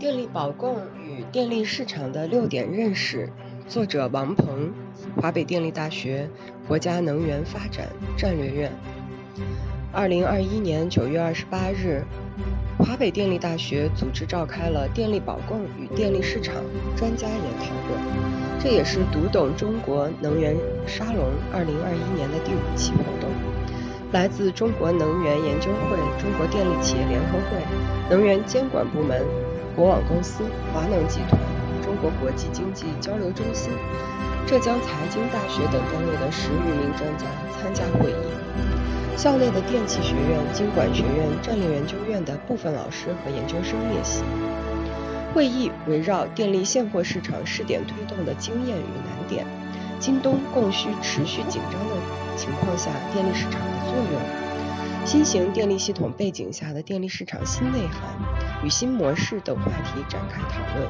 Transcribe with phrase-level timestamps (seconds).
[0.00, 3.28] 电力保供与电力市场的六点认识，
[3.68, 4.72] 作者王鹏，
[5.20, 6.26] 华北电力大学
[6.66, 7.86] 国家能源发展
[8.16, 8.72] 战略院。
[9.92, 12.02] 二零二一年九月二十八日，
[12.78, 16.54] 华北电力大学组织召开了电力保供与电力市场
[16.96, 17.94] 专家研讨会，
[18.58, 20.56] 这也是读懂中国能源
[20.86, 23.28] 沙龙二零二一年的第五期活动。
[24.12, 27.62] 来自中国能源研究会、中国电力企业联合会、
[28.08, 29.22] 能源监管部门。
[29.80, 30.44] 国网公司、
[30.74, 31.40] 华能集团、
[31.82, 33.72] 中国国际经济交流中心、
[34.46, 37.24] 浙江财经大学等单位的十余名专家
[37.58, 39.16] 参加会议。
[39.16, 44.22] 校内的电气学院、经管学院、战略研究院的部分老师和研究生列席。
[45.32, 49.46] 会议围绕电力现货市场试点推动的经验与难点，
[49.98, 51.96] 京东供需持续紧张的
[52.36, 54.49] 情况下，电力市场的作用。
[55.04, 58.00] 新型电力系统背景下的电力市场新内涵
[58.62, 60.88] 与新模式等话题展开讨论。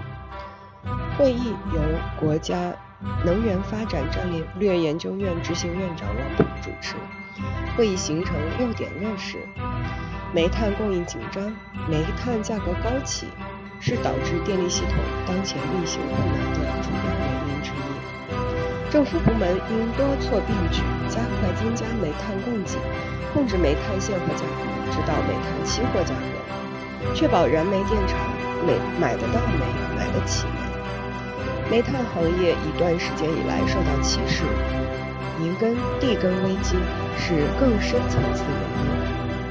[1.17, 1.81] 会议由
[2.19, 2.75] 国家
[3.25, 6.97] 能源发展战略研究院执行院长王鹏主持。
[7.77, 9.39] 会议形成六点认识：
[10.35, 11.51] 煤炭供应紧张，
[11.89, 13.27] 煤炭价格高企
[13.81, 18.20] 是导致电力系统当前运行困难的主要原因之一。
[18.91, 22.77] 政府部门应多措并举，加快增加煤炭供给。
[23.33, 28.19] 控制煤炭现货价格，指导煤炭期货价格，确保燃煤电厂
[28.67, 29.65] 煤买得到煤、
[29.97, 31.71] 买得起煤。
[31.71, 34.43] 煤炭行业一段时间以来受到歧视，
[35.41, 36.75] 银根、地根危机
[37.17, 38.43] 是更深层次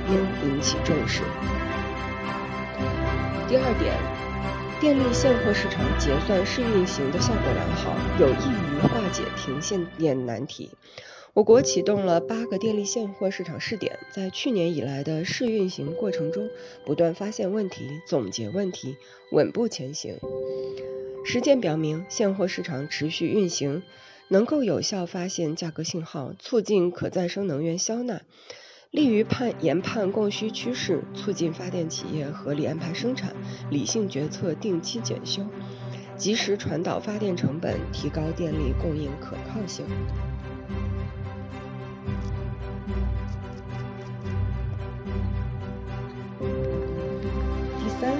[0.10, 1.22] 原因，应引起重视。
[3.48, 3.96] 第二点，
[4.80, 10.70] 电力现货市场结算试运行的效果良好，有益于化解停线电难题。
[11.34, 16.50] 我国启动了八个电力现货市场试点，在去年以来的试运行过程中，
[16.86, 18.96] 不断发现问题，总结问题，
[19.34, 20.18] 稳步前行。
[21.26, 23.84] 实践表明，现货市场持续运行
[24.30, 28.22] 能够有效发现价格信号，促进可再生能源消纳，
[28.92, 33.36] 利于判研判供需趋势，促进发电企业合理安排生产，
[33.70, 35.46] 理性决策定期检修，
[36.18, 39.86] 及时传导发电成本，提高电力供应可靠性。
[47.78, 48.16] 第三、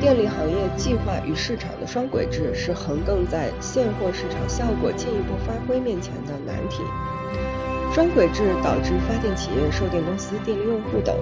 [0.00, 6.82] 电力行业计划与市场的双轨制是横亘在现货市场效果进一步发挥面前的难题。
[7.92, 11.16] 双轨制导致发电企业、售电公司、电力用户等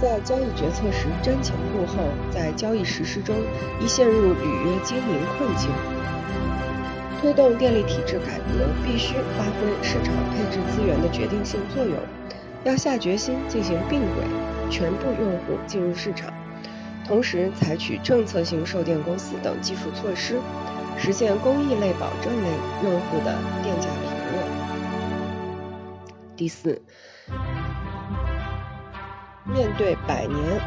[0.00, 1.96] 在交易决策时瞻前顾后，
[2.30, 3.36] 在交易实施中
[3.80, 5.04] 易陷入履约经营
[5.36, 5.70] 困境。
[7.20, 11.94] 推动电力体制改革，必须发挥市场配置资源的决定性作用，
[12.64, 14.24] 要下决心进行并轨，
[14.70, 16.32] 全部用户进入市场。
[17.06, 20.36] 同时，采取政策性售电公司等技术措施，
[20.96, 22.48] 实现公益类、保证类
[22.84, 24.09] 用户的电价平。
[26.40, 26.80] 第四，
[29.44, 30.58] 面对百年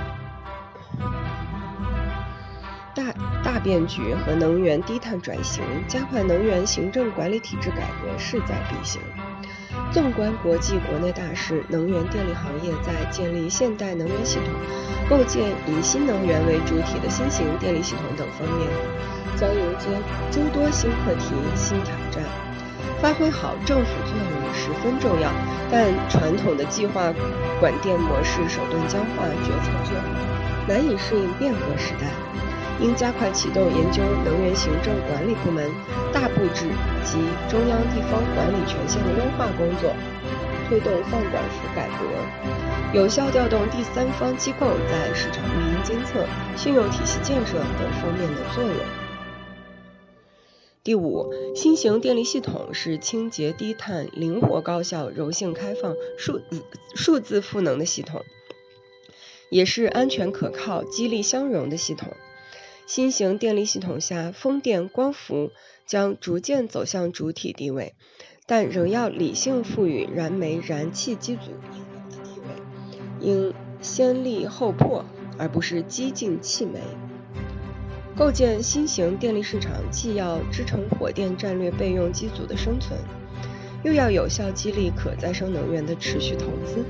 [2.94, 3.12] 大
[3.44, 9.02] 大变局和能源低碳转型，加快能源行政管理体制改革势在必行。
[9.92, 14.54] 纵观国际国内大势，能源电力行业在建立现代能源系统、
[15.10, 18.70] 构建以新能源为主体的新型电力系统等方面，
[19.36, 19.88] 将迎接
[20.30, 22.53] 诸多新课题、新挑战。
[23.04, 25.30] 发挥好政府作用十分重要，
[25.70, 27.14] 但传统的计划
[27.60, 30.08] 管电模式手段僵化、决策滞后，
[30.70, 32.08] 难以适应变革时代。
[32.80, 35.70] 应加快启动研究能源行政管理部门
[36.14, 36.66] 大布置
[37.04, 37.20] 及
[37.50, 39.94] 中央地方管理权限的优化工作，
[40.70, 46.26] 推动放管服改革，有效调动第三方机构在市场运营监测、
[46.56, 49.03] 信用体系建设等方面的作用。
[50.84, 56.62] 第五，新型电力系统是清洁低碳、灵活高效、柔性开放、数字
[56.94, 58.22] 数字赋能的系统，
[59.50, 62.10] 也是安全可靠、激励相容的系统。
[62.86, 65.52] 新型电力系统下，风电、光伏
[65.86, 67.96] 将逐渐走向主体地位，
[68.46, 75.06] 但仍要理性赋予燃煤、燃气机组应有的地位，应先立后破，
[75.40, 76.82] 而不是激进弃煤。
[78.16, 82.98] 构建新型电力市场，既要支撑火电战略备用机组的生存，
[83.84, 86.86] 又要有效激励可再生能源的持续投资。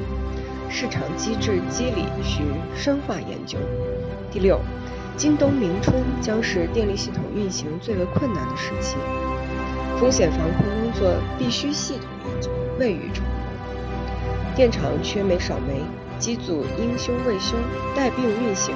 [0.69, 2.43] 市场机制机理需
[2.75, 3.57] 深化研究。
[4.31, 4.59] 第六。
[5.15, 8.95] 今冬明春将是电力系统运行最为困难的时期，
[9.99, 12.49] 风险防控工作必须系统研究，
[12.79, 14.55] 未雨绸缪。
[14.55, 15.83] 电厂缺煤少煤，
[16.17, 17.55] 机组应修未修，
[17.95, 18.73] 带病运行。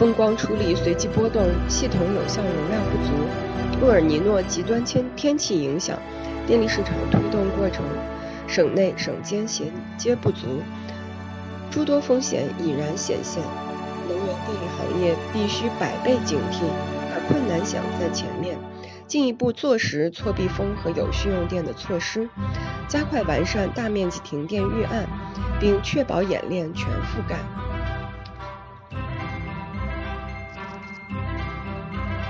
[0.00, 5.98] 风光处理随机波动，系统有效容量不足，厄尔尼诺极端天天气影响，
[6.46, 7.84] 电力市场推动过程，
[8.46, 9.66] 省内省间衔
[9.98, 10.62] 接不足，
[11.70, 13.42] 诸多风险已然显现。
[14.08, 16.62] 能源电力行业必须百倍警惕，
[17.12, 18.56] 把困难想在前面，
[19.06, 22.26] 进一步坐实错避风和有序用电的措施，
[22.88, 25.06] 加快完善大面积停电预案，
[25.60, 27.36] 并确保演练全覆盖。